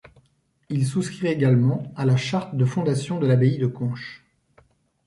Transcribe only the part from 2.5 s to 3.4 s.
de fondation de